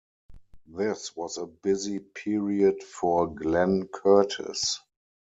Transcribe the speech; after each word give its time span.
This 0.65 1.15
was 1.15 1.37
a 1.37 1.45
busy 1.45 1.99
period 1.99 2.81
for 2.81 3.27
Glenn 3.27 3.87
Curtiss. 3.89 4.79